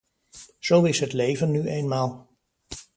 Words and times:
Zo 0.59 0.83
is 0.83 0.99
het 0.99 1.13
leven 1.13 1.51
nu 1.51 1.67
eenmaal. 1.67 2.37